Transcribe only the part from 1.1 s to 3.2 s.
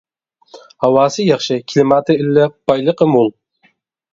ياخشى، كىلىماتى ئىللىق، بايلىقى